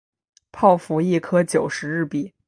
[0.51, 2.33] 泡芙一颗九十日币